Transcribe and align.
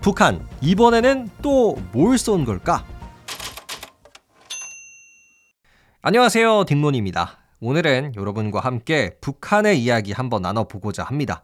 북한 0.00 0.46
이번에는 0.62 1.28
또 1.42 1.76
뭘 1.92 2.16
쏜 2.16 2.44
걸까? 2.44 2.84
안녕하세요 6.02 6.64
딩몬입니다. 6.64 7.38
오늘은 7.60 8.14
여러분과 8.16 8.60
함께 8.60 9.16
북한의 9.20 9.78
이야기 9.82 10.12
한번 10.12 10.40
나눠보고자 10.42 11.02
합니다. 11.04 11.42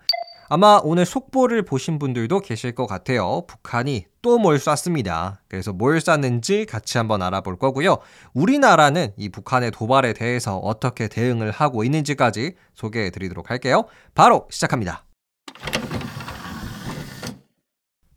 아마 0.48 0.80
오늘 0.82 1.04
속보를 1.04 1.64
보신 1.64 1.98
분들도 1.98 2.40
계실 2.40 2.74
것 2.74 2.86
같아요. 2.86 3.42
북한이 3.46 4.06
또 4.22 4.38
뭘 4.38 4.58
쐈습니다. 4.58 5.42
그래서 5.48 5.72
뭘 5.74 6.00
쐈는지 6.00 6.64
같이 6.64 6.96
한번 6.96 7.20
알아볼 7.20 7.58
거고요. 7.58 7.98
우리나라는 8.32 9.12
이 9.18 9.28
북한의 9.28 9.72
도발에 9.72 10.14
대해서 10.14 10.56
어떻게 10.56 11.08
대응을 11.08 11.50
하고 11.50 11.84
있는지까지 11.84 12.54
소개해 12.74 13.10
드리도록 13.10 13.50
할게요. 13.50 13.84
바로 14.14 14.46
시작합니다. 14.50 15.04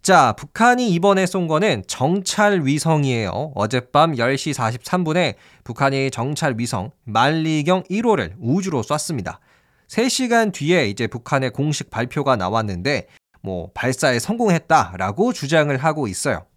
자, 0.10 0.34
북한이 0.34 0.90
이번에 0.90 1.28
쏜 1.28 1.48
거는 1.48 1.84
정찰 1.86 2.66
위성이에요. 2.66 3.52
어젯밤 3.54 4.16
10시 4.16 4.56
43분에 4.56 5.36
북한이 5.64 6.10
정찰 6.10 6.56
위성 6.58 6.90
만리경 7.04 7.84
1호를 7.84 8.34
우주로 8.40 8.82
쐈습니다. 8.82 9.40
3시간 9.88 10.52
뒤에 10.52 10.88
이제 10.88 11.06
북한의 11.06 11.52
공식 11.52 11.92
발표가 11.92 12.36
나왔는데 12.38 13.06
뭐 13.44 13.70
발사에 13.76 14.18
성공했다라고 14.18 15.32
주장을 15.32 15.78
하고 15.78 16.08
있어요. 16.08 16.48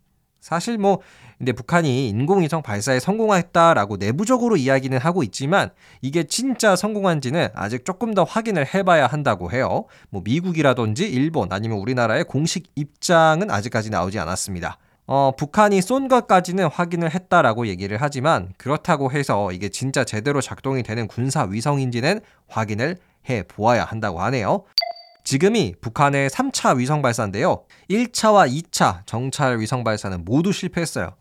사실 0.42 0.76
뭐 0.76 0.98
근데 1.38 1.52
북한이 1.52 2.08
인공위성 2.08 2.62
발사에 2.62 2.98
성공했다라고 3.00 3.96
내부적으로 3.96 4.56
이야기는 4.56 4.98
하고 4.98 5.22
있지만 5.22 5.70
이게 6.02 6.24
진짜 6.24 6.76
성공한지는 6.76 7.48
아직 7.54 7.84
조금 7.84 8.12
더 8.12 8.24
확인을 8.24 8.66
해봐야 8.74 9.06
한다고 9.06 9.52
해요. 9.52 9.86
뭐 10.10 10.20
미국이라든지 10.24 11.08
일본 11.08 11.52
아니면 11.52 11.78
우리나라의 11.78 12.24
공식 12.24 12.70
입장은 12.74 13.50
아직까지 13.50 13.90
나오지 13.90 14.18
않았습니다. 14.18 14.78
어, 15.06 15.32
북한이 15.36 15.80
쏜 15.80 16.08
것까지는 16.08 16.66
확인을 16.66 17.14
했다라고 17.14 17.68
얘기를 17.68 17.98
하지만 18.00 18.52
그렇다고 18.56 19.12
해서 19.12 19.52
이게 19.52 19.68
진짜 19.68 20.04
제대로 20.04 20.40
작동이 20.40 20.82
되는 20.82 21.06
군사 21.06 21.44
위성인지는 21.44 22.20
확인을 22.48 22.96
해 23.28 23.42
보아야 23.44 23.84
한다고 23.84 24.20
하네요. 24.22 24.64
지금이 25.32 25.76
북한의 25.80 26.28
3차 26.28 26.76
위성 26.76 27.00
발사인데요. 27.00 27.64
1차와 27.88 28.52
2차 28.52 29.06
정찰 29.06 29.60
위성 29.60 29.82
발사는 29.82 30.26
모두 30.26 30.52
실패했어요. 30.52 31.16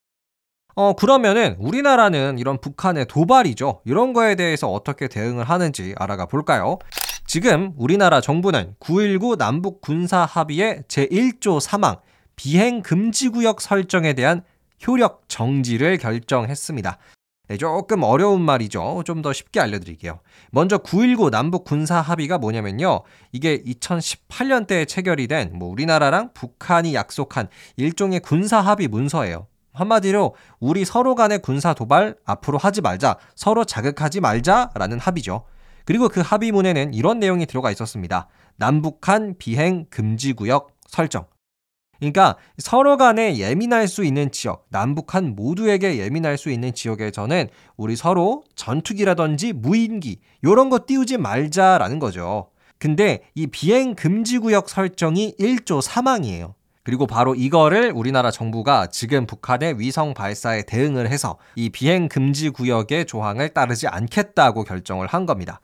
어, 0.76 0.94
그러면은 0.98 1.56
우리나라는 1.60 2.38
이런 2.38 2.60
북한의 2.60 3.06
도발이죠. 3.06 3.84
이런 3.86 4.12
거에 4.12 4.36
대해서 4.36 4.70
어떻게 4.70 5.08
대응을 5.08 5.46
하는지 5.46 5.96
알아가 5.98 6.26
볼까요? 6.26 6.78
지금 7.26 7.72
우리나라 7.78 8.20
정부는 8.20 8.76
9.19 8.82 9.38
남북 9.38 9.80
군사 9.80 10.26
합의의 10.26 10.84
제1조 10.90 11.62
3항 11.62 12.02
비행 12.36 12.82
금지 12.82 13.30
구역 13.30 13.62
설정에 13.62 14.12
대한 14.12 14.44
효력 14.86 15.24
정지를 15.30 15.98
결정했습니다. 15.98 16.98
네, 17.48 17.58
조금 17.58 18.04
어려운 18.04 18.42
말이죠. 18.42 19.04
좀 19.06 19.22
더 19.22 19.34
쉽게 19.34 19.60
알려드릴게요. 19.60 20.20
먼저 20.52 20.78
9.19 20.78 21.30
남북 21.32 21.64
군사 21.66 22.00
합의가 22.02 22.38
뭐냐면요. 22.38 23.02
이게 23.32 23.62
2018년대에 23.64 24.88
체결이 24.88 25.28
된 25.28 25.52
뭐 25.54 25.70
우리나라랑 25.70 26.32
북한이 26.34 26.96
약속한 26.96 27.48
일종의 27.76 28.22
군사 28.22 28.60
합의 28.62 28.88
문서예요. 28.88 29.48
한마디로 29.74 30.36
우리 30.60 30.86
서로 30.86 31.14
간의 31.16 31.40
군사 31.40 31.74
도발 31.74 32.16
앞으로 32.26 32.58
하지 32.58 32.82
말자, 32.82 33.18
서로 33.36 33.64
자극하지 33.66 34.22
말자라는 34.22 35.00
합의죠. 35.00 35.44
그리고 35.86 36.10
그 36.10 36.22
합의문에는 36.22 36.94
이런 36.94 37.20
내용이 37.20 37.46
들어가 37.46 37.70
있었습니다. 37.72 38.28
남북한 38.58 39.36
비행 39.38 39.86
금지 39.90 40.34
구역 40.34 40.72
설정. 40.88 41.26
그러니까 42.02 42.36
서로 42.58 42.98
간에 42.98 43.38
예민할 43.38 43.88
수 43.88 44.04
있는 44.04 44.32
지역, 44.32 44.66
남북한 44.70 45.36
모두에게 45.36 46.00
예민할 46.00 46.36
수 46.36 46.50
있는 46.50 46.74
지역에서는 46.74 47.48
우리 47.78 47.96
서로 47.96 48.44
전투기라든지 48.56 49.54
무인기 49.54 50.18
이런 50.42 50.72
거 50.72 50.80
띄우지 50.88 51.18
말자라는 51.18 52.00
거죠. 52.00 52.50
근데 52.80 53.22
이 53.36 53.46
비행 53.46 53.94
금지 53.94 54.40
구역 54.40 54.68
설정이 54.68 55.36
1조 55.40 55.84
3항이에요. 55.84 56.56
그리고 56.84 57.06
바로 57.06 57.36
이거를 57.36 57.92
우리나라 57.96 58.32
정부가 58.32 58.88
지금 58.88 59.28
북한의 59.28 59.80
위성 59.80 60.16
발사에 60.16 60.64
대응을 60.64 61.08
해서 61.08 61.38
이 61.56 61.70
비행 61.70 62.08
금지 62.08 62.50
구역의 62.50 63.06
조항을 63.06 63.50
따르지 63.50 63.88
않겠다고 63.88 64.64
결정을 64.64 65.06
한 65.06 65.28
겁니다. 65.28 65.62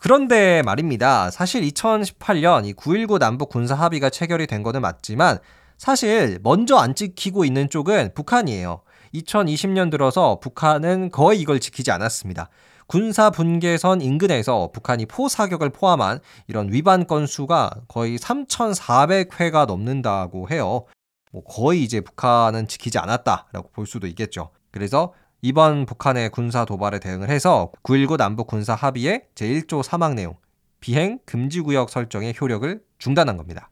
그런데 0.00 0.62
말입니다. 0.62 1.30
사실 1.30 1.60
2018년 1.62 2.64
이 2.64 2.72
9.19 2.72 3.18
남북 3.18 3.50
군사 3.50 3.74
합의가 3.74 4.08
체결이 4.08 4.46
된 4.46 4.62
거는 4.62 4.80
맞지만 4.80 5.38
사실 5.76 6.38
먼저 6.42 6.76
안 6.76 6.94
지키고 6.94 7.44
있는 7.44 7.68
쪽은 7.68 8.14
북한이에요. 8.14 8.80
2020년 9.14 9.90
들어서 9.90 10.40
북한은 10.40 11.10
거의 11.10 11.40
이걸 11.40 11.60
지키지 11.60 11.90
않았습니다. 11.90 12.48
군사 12.86 13.28
분계선 13.28 14.00
인근에서 14.00 14.70
북한이 14.72 15.04
포사격을 15.04 15.68
포함한 15.68 16.20
이런 16.48 16.72
위반 16.72 17.06
건수가 17.06 17.70
거의 17.86 18.16
3,400회가 18.16 19.66
넘는다고 19.66 20.48
해요. 20.50 20.86
뭐 21.30 21.44
거의 21.44 21.84
이제 21.84 22.00
북한은 22.00 22.68
지키지 22.68 22.98
않았다라고 22.98 23.70
볼 23.72 23.86
수도 23.86 24.06
있겠죠. 24.06 24.50
그래서 24.70 25.12
이번 25.42 25.86
북한의 25.86 26.28
군사 26.30 26.66
도발에 26.66 26.98
대응을 26.98 27.30
해서 27.30 27.72
9.19 27.82 28.18
남북 28.18 28.46
군사 28.46 28.74
합의의 28.74 29.22
제1조 29.34 29.82
3항 29.82 30.14
내용 30.14 30.36
비행 30.80 31.18
금지 31.24 31.62
구역 31.62 31.88
설정의 31.88 32.34
효력을 32.38 32.82
중단한 32.98 33.38
겁니다. 33.38 33.70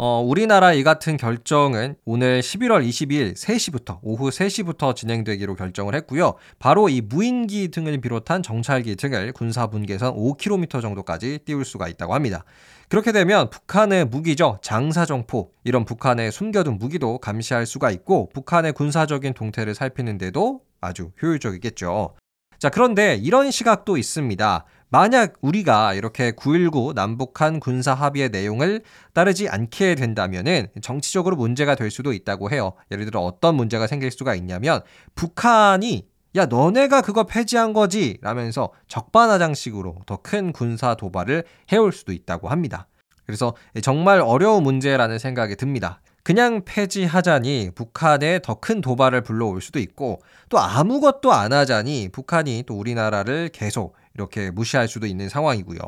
어, 0.00 0.20
우리나라 0.20 0.72
이 0.74 0.84
같은 0.84 1.16
결정은 1.16 1.96
오늘 2.04 2.38
11월 2.38 2.86
22일 2.86 3.34
3시부터 3.34 3.98
오후 4.00 4.28
3시부터 4.28 4.94
진행되기로 4.94 5.56
결정을 5.56 5.96
했고요. 5.96 6.34
바로 6.60 6.88
이 6.88 7.00
무인기 7.00 7.72
등을 7.72 8.00
비롯한 8.00 8.44
정찰기 8.44 8.94
등을 8.94 9.32
군사 9.32 9.66
분계선 9.66 10.14
5km 10.14 10.80
정도까지 10.80 11.40
띄울 11.44 11.64
수가 11.64 11.88
있다고 11.88 12.14
합니다. 12.14 12.44
그렇게 12.88 13.10
되면 13.10 13.50
북한의 13.50 14.04
무기죠. 14.04 14.60
장사정포 14.62 15.50
이런 15.64 15.84
북한의 15.84 16.30
숨겨둔 16.30 16.78
무기도 16.78 17.18
감시할 17.18 17.66
수가 17.66 17.90
있고 17.90 18.28
북한의 18.32 18.74
군사적인 18.74 19.34
동태를 19.34 19.74
살피는데도 19.74 20.60
아주 20.80 21.10
효율적이겠죠. 21.20 22.14
자, 22.58 22.70
그런데 22.70 23.14
이런 23.14 23.52
시각도 23.52 23.96
있습니다. 23.96 24.64
만약 24.90 25.34
우리가 25.42 25.94
이렇게 25.94 26.32
9.19 26.32 26.94
남북한 26.94 27.60
군사 27.60 27.92
합의의 27.92 28.30
내용을 28.30 28.82
따르지 29.12 29.48
않게 29.48 29.94
된다면은 29.96 30.68
정치적으로 30.80 31.36
문제가 31.36 31.74
될 31.74 31.90
수도 31.90 32.12
있다고 32.12 32.50
해요. 32.50 32.72
예를 32.90 33.04
들어 33.04 33.20
어떤 33.20 33.54
문제가 33.54 33.86
생길 33.86 34.10
수가 34.10 34.34
있냐면 34.34 34.80
북한이 35.14 36.06
야 36.36 36.46
너네가 36.46 37.02
그거 37.02 37.24
폐지한 37.24 37.72
거지 37.72 38.18
라면서 38.22 38.70
적반하장식으로 38.88 39.96
더 40.06 40.18
큰 40.22 40.52
군사 40.52 40.94
도발을 40.94 41.44
해올 41.72 41.92
수도 41.92 42.12
있다고 42.12 42.48
합니다. 42.48 42.86
그래서 43.26 43.54
정말 43.82 44.20
어려운 44.20 44.62
문제라는 44.62 45.18
생각이 45.18 45.56
듭니다. 45.56 46.00
그냥 46.22 46.62
폐지하자니 46.66 47.70
북한에 47.74 48.40
더 48.40 48.54
큰 48.56 48.80
도발을 48.82 49.22
불러올 49.22 49.62
수도 49.62 49.78
있고 49.78 50.20
또 50.50 50.58
아무것도 50.58 51.32
안 51.32 51.52
하자니 51.52 52.10
북한이 52.12 52.64
또 52.66 52.78
우리나라를 52.78 53.48
계속 53.52 53.94
이렇게 54.18 54.50
무시할 54.50 54.88
수도 54.88 55.06
있는 55.06 55.28
상황이고요. 55.28 55.78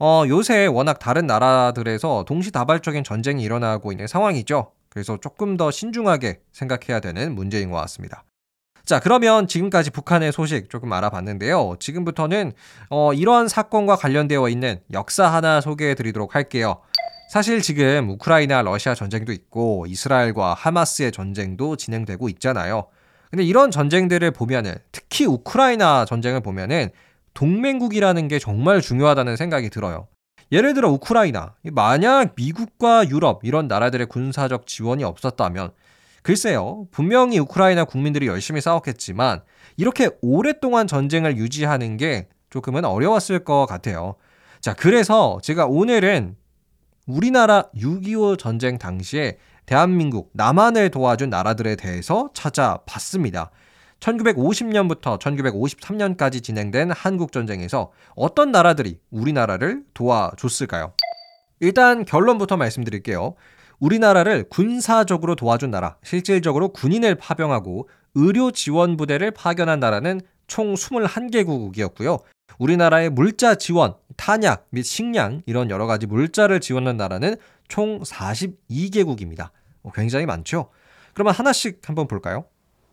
어, 0.00 0.24
요새 0.26 0.66
워낙 0.66 0.98
다른 0.98 1.26
나라들에서 1.26 2.24
동시다발적인 2.26 3.04
전쟁이 3.04 3.44
일어나고 3.44 3.92
있는 3.92 4.06
상황이죠. 4.06 4.72
그래서 4.88 5.18
조금 5.20 5.56
더 5.56 5.70
신중하게 5.70 6.40
생각해야 6.52 7.00
되는 7.00 7.34
문제인 7.34 7.70
것 7.70 7.76
같습니다. 7.76 8.24
자, 8.84 9.00
그러면 9.00 9.46
지금까지 9.46 9.90
북한의 9.90 10.32
소식 10.32 10.68
조금 10.68 10.92
알아봤는데요. 10.92 11.76
지금부터는 11.80 12.52
어, 12.90 13.12
이러한 13.12 13.48
사건과 13.48 13.96
관련되어 13.96 14.48
있는 14.48 14.80
역사 14.92 15.26
하나 15.26 15.60
소개해 15.60 15.94
드리도록 15.94 16.34
할게요. 16.34 16.80
사실 17.30 17.62
지금 17.62 18.10
우크라이나 18.10 18.62
러시아 18.62 18.94
전쟁도 18.94 19.32
있고 19.32 19.86
이스라엘과 19.88 20.54
하마스의 20.54 21.12
전쟁도 21.12 21.76
진행되고 21.76 22.28
있잖아요. 22.30 22.86
근데 23.30 23.42
이런 23.42 23.70
전쟁들을 23.70 24.30
보면은 24.30 24.74
특히 24.92 25.24
우크라이나 25.24 26.04
전쟁을 26.04 26.40
보면은 26.40 26.90
동맹국이라는 27.34 28.28
게 28.28 28.38
정말 28.38 28.80
중요하다는 28.80 29.36
생각이 29.36 29.70
들어요. 29.70 30.08
예를 30.52 30.74
들어 30.74 30.88
우크라이나 30.90 31.54
만약 31.72 32.34
미국과 32.36 33.08
유럽 33.08 33.40
이런 33.44 33.66
나라들의 33.66 34.06
군사적 34.06 34.66
지원이 34.66 35.02
없었다면 35.02 35.72
글쎄요 36.22 36.86
분명히 36.90 37.38
우크라이나 37.38 37.84
국민들이 37.84 38.26
열심히 38.26 38.60
싸웠겠지만 38.60 39.42
이렇게 39.76 40.10
오랫동안 40.22 40.86
전쟁을 40.86 41.36
유지하는 41.36 41.96
게 41.96 42.28
조금은 42.50 42.84
어려웠을 42.84 43.40
것 43.40 43.66
같아요. 43.66 44.14
자 44.60 44.74
그래서 44.74 45.38
제가 45.42 45.66
오늘은 45.66 46.36
우리나라 47.06 47.64
6.25 47.76 48.38
전쟁 48.38 48.78
당시에 48.78 49.38
대한민국 49.66 50.30
남한을 50.34 50.90
도와준 50.90 51.30
나라들에 51.30 51.76
대해서 51.76 52.30
찾아봤습니다. 52.34 53.50
1950년부터 54.00 55.18
1953년까지 55.18 56.42
진행된 56.42 56.90
한국 56.90 57.32
전쟁에서 57.32 57.92
어떤 58.14 58.52
나라들이 58.52 58.98
우리나라를 59.10 59.82
도와줬을까요? 59.94 60.92
일단 61.60 62.04
결론부터 62.04 62.56
말씀드릴게요. 62.56 63.34
우리나라를 63.78 64.44
군사적으로 64.48 65.34
도와준 65.34 65.70
나라, 65.70 65.96
실질적으로 66.02 66.68
군인을 66.68 67.16
파병하고 67.16 67.88
의료 68.14 68.50
지원 68.50 68.96
부대를 68.96 69.30
파견한 69.30 69.80
나라는 69.80 70.20
총 70.46 70.74
21개국이었고요. 70.74 72.22
우리나라의 72.58 73.10
물자 73.10 73.56
지원, 73.56 73.94
탄약 74.16 74.66
및 74.70 74.84
식량 74.84 75.42
이런 75.46 75.70
여러 75.70 75.86
가지 75.86 76.06
물자를 76.06 76.60
지원한 76.60 76.96
나라는 76.96 77.36
총 77.68 78.00
42개국입니다. 78.02 79.50
어, 79.82 79.90
굉장히 79.92 80.26
많죠? 80.26 80.70
그러면 81.14 81.34
하나씩 81.34 81.80
한번 81.84 82.06
볼까요? 82.06 82.44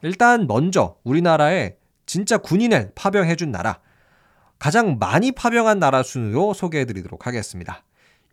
일단 0.02 0.48
먼저 0.48 0.98
우리나라에 1.04 1.76
진짜 2.06 2.38
군인을 2.38 2.92
파병해준 2.96 3.52
나라. 3.52 3.80
가장 4.60 4.98
많이 5.00 5.32
파병한 5.32 5.80
나라 5.80 6.04
순으로 6.04 6.54
소개해 6.54 6.86
드리도록 6.86 7.26
하겠습니다. 7.26 7.84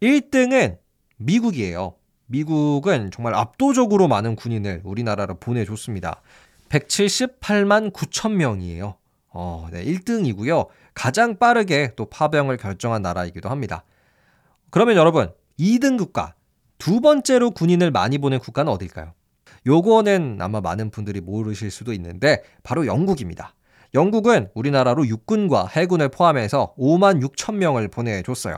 1등은 0.02 0.78
미국이에요. 1.16 1.94
미국은 2.26 3.10
정말 3.10 3.34
압도적으로 3.34 4.08
많은 4.08 4.36
군인을 4.36 4.82
우리나라로 4.84 5.38
보내줬습니다. 5.38 6.20
178만 6.68 7.92
9천 7.92 8.32
명이에요. 8.32 8.96
어, 9.30 9.68
네, 9.72 9.84
1등이고요. 9.84 10.66
가장 10.94 11.38
빠르게 11.38 11.92
또 11.96 12.06
파병을 12.06 12.56
결정한 12.56 13.02
나라이기도 13.02 13.48
합니다. 13.48 13.84
그러면 14.70 14.96
여러분, 14.96 15.32
2등 15.58 15.96
국가, 15.96 16.34
두 16.76 17.00
번째로 17.00 17.52
군인을 17.52 17.90
많이 17.90 18.18
보낸 18.18 18.38
국가는 18.38 18.70
어딜까요? 18.70 19.12
요거는 19.66 20.38
아마 20.40 20.60
많은 20.60 20.90
분들이 20.90 21.20
모르실 21.20 21.70
수도 21.70 21.92
있는데 21.92 22.42
바로 22.62 22.86
영국입니다. 22.86 23.54
영국은 23.94 24.50
우리나라로 24.54 25.06
육군과 25.06 25.68
해군을 25.68 26.10
포함해서 26.10 26.74
5만 26.78 27.22
6천 27.22 27.56
명을 27.56 27.88
보내줬어요. 27.88 28.56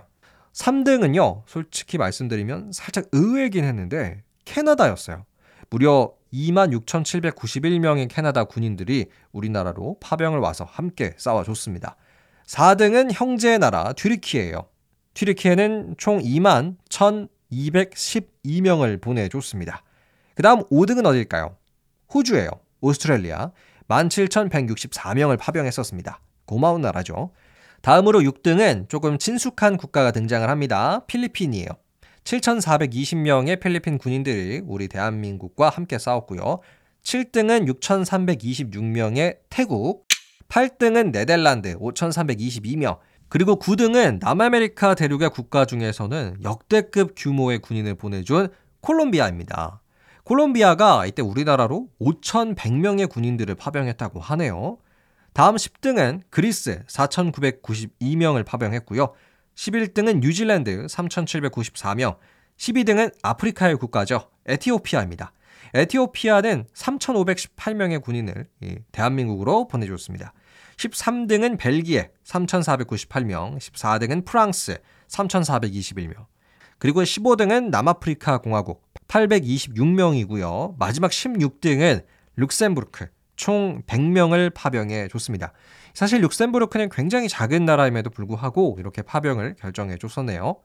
3등은요, 0.52 1.42
솔직히 1.46 1.98
말씀드리면 1.98 2.72
살짝 2.72 3.06
의외긴 3.12 3.64
했는데 3.64 4.22
캐나다였어요. 4.44 5.24
무려 5.70 6.12
26,791명의 6.32 8.08
캐나다 8.08 8.44
군인들이 8.44 9.06
우리나라로 9.32 9.98
파병을 10.00 10.38
와서 10.40 10.66
함께 10.68 11.14
싸워줬습니다. 11.16 11.96
4등은 12.46 13.10
형제의 13.12 13.60
나라 13.60 13.92
튀르키예요. 13.92 14.66
튀르키예는 15.14 15.94
총 15.98 16.20
2만 16.20 16.76
1,212명을 16.88 19.00
보내줬습니다. 19.00 19.84
그 20.40 20.42
다음 20.42 20.62
5등은 20.70 21.04
어딜까요? 21.04 21.54
호주예요. 22.14 22.48
오스트레일리아. 22.80 23.50
17,164명을 23.88 25.38
파병했었습니다. 25.38 26.18
고마운 26.46 26.80
나라죠. 26.80 27.32
다음으로 27.82 28.20
6등은 28.20 28.88
조금 28.88 29.18
친숙한 29.18 29.76
국가가 29.76 30.12
등장을 30.12 30.48
합니다. 30.48 31.04
필리핀이에요. 31.08 31.66
7,420명의 32.24 33.60
필리핀 33.60 33.98
군인들이 33.98 34.62
우리 34.64 34.88
대한민국과 34.88 35.68
함께 35.68 35.98
싸웠고요. 35.98 36.60
7등은 37.02 37.68
6,326명의 37.78 39.40
태국, 39.50 40.08
8등은 40.48 41.12
네덜란드 41.12 41.76
5,322명, 41.76 42.98
그리고 43.28 43.58
9등은 43.58 44.20
남아메리카 44.22 44.94
대륙의 44.94 45.28
국가 45.28 45.66
중에서는 45.66 46.38
역대급 46.42 47.12
규모의 47.14 47.58
군인을 47.58 47.96
보내준 47.96 48.48
콜롬비아입니다. 48.80 49.82
콜롬비아가 50.30 51.06
이때 51.06 51.22
우리나라로 51.22 51.88
5,100명의 52.00 53.10
군인들을 53.10 53.52
파병했다고 53.56 54.20
하네요. 54.20 54.78
다음 55.32 55.56
10등은 55.56 56.20
그리스 56.30 56.84
4,992명을 56.86 58.46
파병했고요. 58.46 59.12
11등은 59.56 60.20
뉴질랜드 60.20 60.86
3,794명, 60.86 62.18
12등은 62.58 63.12
아프리카의 63.24 63.74
국가죠. 63.78 64.30
에티오피아입니다. 64.46 65.32
에티오피아는 65.74 66.66
3,518명의 66.74 68.00
군인을 68.00 68.46
대한민국으로 68.92 69.66
보내줬습니다. 69.66 70.32
13등은 70.76 71.58
벨기에 71.58 72.12
3,498명, 72.24 73.58
14등은 73.58 74.24
프랑스 74.24 74.78
3,421명, 75.08 76.26
그리고 76.78 77.02
15등은 77.02 77.70
남아프리카 77.70 78.38
공화국 78.38 78.89
826명이고요. 79.10 80.76
마지막 80.78 81.10
16등은 81.10 82.04
룩셈부르크 82.36 83.08
총 83.36 83.82
100명을 83.86 84.54
파병해 84.54 85.08
줬습니다. 85.08 85.52
사실 85.94 86.20
룩셈부르크는 86.22 86.88
굉장히 86.90 87.28
작은 87.28 87.64
나라임에도 87.64 88.10
불구하고 88.10 88.76
이렇게 88.78 89.02
파병을 89.02 89.56
결정해 89.58 89.96
줬었네요. 89.98 90.56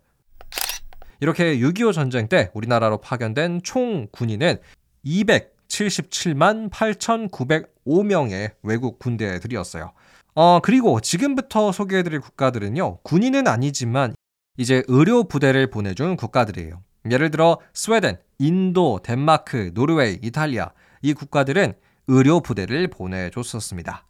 이렇게 1.21 1.57
6.25 1.57 1.93
전쟁 1.93 2.27
때 2.27 2.51
우리나라로 2.53 2.99
파견된 2.99 3.61
총 3.63 4.07
군인은 4.11 4.57
277만 5.05 6.69
8,905명의 6.69 8.51
외국 8.61 8.99
군대들이었어요. 8.99 9.93
어, 10.35 10.59
그리고 10.61 10.99
지금부터 10.99 11.71
소개해드릴 11.71 12.19
국가들은요, 12.19 12.99
군인은 13.03 13.47
아니지만 13.47 14.13
이제 14.57 14.83
의료 14.87 15.23
부대를 15.23 15.69
보내준 15.69 16.17
국가들이에요. 16.17 16.84
예를 17.11 17.31
들어 17.31 17.59
스웨덴, 17.73 18.17
인도, 18.39 18.99
덴마크, 19.03 19.71
노르웨이, 19.73 20.19
이탈리아 20.21 20.71
이 21.01 21.13
국가들은 21.13 21.73
의료 22.07 22.39
부대를 22.39 22.87
보내줬었습니다. 22.89 24.05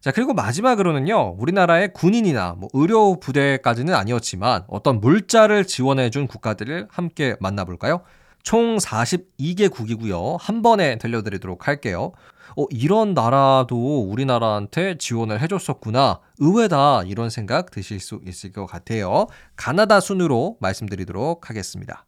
자, 0.00 0.12
그리고 0.12 0.32
마지막으로는요, 0.32 1.36
우리나라의 1.38 1.92
군인이나 1.92 2.54
뭐 2.56 2.68
의료 2.72 3.18
부대까지는 3.18 3.94
아니었지만 3.94 4.64
어떤 4.68 5.00
물자를 5.00 5.64
지원해준 5.64 6.28
국가들을 6.28 6.86
함께 6.90 7.36
만나볼까요? 7.40 8.02
총 8.44 8.76
42개국이고요. 8.76 10.38
한 10.40 10.62
번에 10.62 10.96
들려드리도록 10.98 11.66
할게요. 11.66 12.12
어, 12.56 12.64
이런 12.70 13.12
나라도 13.12 14.02
우리나라한테 14.02 14.96
지원을 14.98 15.40
해줬었구나. 15.42 16.20
의외다. 16.38 17.02
이런 17.04 17.28
생각 17.28 17.70
드실 17.70 18.00
수 18.00 18.20
있을 18.24 18.52
것 18.52 18.66
같아요. 18.66 19.26
가나다 19.56 20.00
순으로 20.00 20.56
말씀드리도록 20.60 21.50
하겠습니다. 21.50 22.04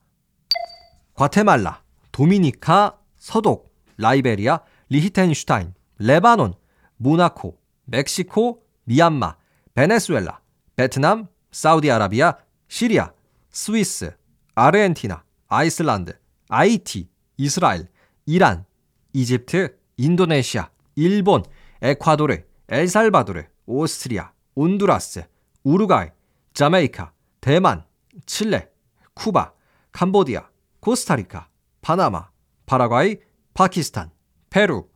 과테말라, 1.20 1.82
도미니카, 2.12 2.98
서독, 3.18 3.74
라이베리아, 3.98 4.60
리히텐슈타인, 4.88 5.74
레바논, 5.98 6.54
모나코, 6.96 7.58
멕시코, 7.84 8.62
미얀마, 8.84 9.36
베네수엘라, 9.74 10.40
베트남, 10.76 11.26
사우디아라비아, 11.52 12.38
시리아, 12.68 13.12
스위스, 13.50 14.16
아르헨티나, 14.54 15.22
아이슬란드, 15.48 16.18
아이티, 16.48 17.10
이스라엘, 17.36 17.88
이란, 18.24 18.64
이집트, 19.12 19.76
인도네시아, 19.98 20.70
일본, 20.94 21.44
에콰도르, 21.82 22.44
엘살바도르, 22.70 23.44
오스트리아, 23.66 24.32
온두라스, 24.54 25.24
우루과이, 25.64 26.08
자메이카, 26.54 27.12
대만, 27.42 27.84
칠레, 28.24 28.70
쿠바, 29.12 29.52
캄보디아, 29.92 30.49
코스타리카, 30.80 31.48
파나마, 31.82 32.28
파라과이, 32.66 33.18
파키스탄, 33.54 34.10
페루, 34.50 34.88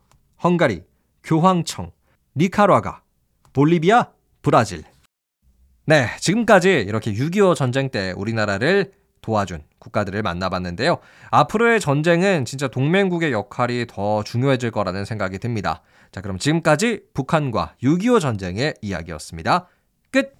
헝가리, 0.43 0.83
교황청, 1.23 1.91
니카라과, 2.35 3.03
볼리비아, 3.53 4.11
브라질. 4.41 4.83
네, 5.85 6.07
지금까지 6.19 6.71
이렇게 6.87 7.13
6.25 7.13 7.55
전쟁 7.55 7.89
때 7.89 8.13
우리나라를 8.17 8.91
도와준 9.21 9.63
국가들을 9.79 10.21
만나봤는데요. 10.21 10.97
앞으로의 11.31 11.79
전쟁은 11.79 12.45
진짜 12.45 12.67
동맹국의 12.67 13.31
역할이 13.31 13.85
더 13.87 14.23
중요해질 14.23 14.71
거라는 14.71 15.05
생각이 15.05 15.39
듭니다. 15.39 15.81
자, 16.11 16.21
그럼 16.21 16.37
지금까지 16.37 17.01
북한과 17.13 17.75
6.25 17.81 18.19
전쟁의 18.21 18.75
이야기였습니다. 18.81 19.67
끝! 20.11 20.35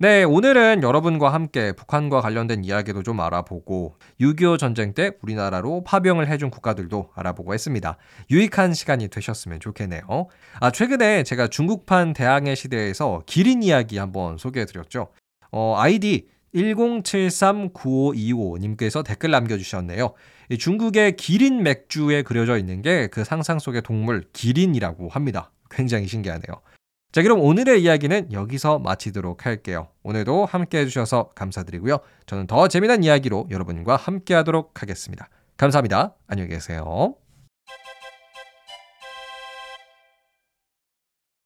네, 0.00 0.22
오늘은 0.22 0.84
여러분과 0.84 1.32
함께 1.32 1.72
북한과 1.72 2.20
관련된 2.20 2.62
이야기도 2.62 3.02
좀 3.02 3.18
알아보고 3.18 3.96
6.25 4.20 4.56
전쟁 4.56 4.94
때 4.94 5.10
우리나라로 5.22 5.82
파병을 5.82 6.28
해준 6.28 6.50
국가들도 6.50 7.10
알아보고 7.16 7.52
했습니다. 7.52 7.96
유익한 8.30 8.74
시간이 8.74 9.08
되셨으면 9.08 9.58
좋겠네요. 9.58 10.28
아, 10.60 10.70
최근에 10.70 11.24
제가 11.24 11.48
중국판 11.48 12.12
대항해 12.12 12.54
시대에서 12.54 13.24
기린 13.26 13.64
이야기 13.64 13.98
한번 13.98 14.38
소개해드렸죠. 14.38 15.08
어, 15.50 15.74
아이디 15.76 16.28
10739525님께서 16.54 19.04
댓글 19.04 19.32
남겨주셨네요. 19.32 20.14
중국의 20.60 21.16
기린 21.16 21.64
맥주에 21.64 22.22
그려져 22.22 22.56
있는 22.56 22.82
게 22.82 23.08
그 23.10 23.24
상상 23.24 23.58
속의 23.58 23.82
동물 23.82 24.22
기린이라고 24.32 25.08
합니다. 25.08 25.50
굉장히 25.70 26.06
신기하네요. 26.06 26.62
자, 27.10 27.22
그럼 27.22 27.40
오늘의 27.40 27.82
이야기는 27.82 28.32
여기서 28.32 28.80
마치도록 28.80 29.46
할게요. 29.46 29.88
오늘도 30.02 30.44
함께 30.44 30.80
해주셔서 30.80 31.30
감사드리고요. 31.34 31.98
저는 32.26 32.46
더 32.46 32.68
재미난 32.68 33.02
이야기로 33.02 33.48
여러분과 33.50 33.96
함께 33.96 34.34
하도록 34.34 34.82
하겠습니다. 34.82 35.28
감사합니다. 35.56 36.14
안녕히 36.26 36.50
계세요. 36.50 37.14